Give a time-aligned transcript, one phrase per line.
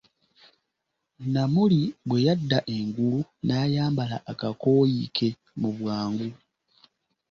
[1.33, 5.27] Namuli bwe yadda engulu, n'ayambala akakooyi ke
[5.59, 6.29] mu bwangu.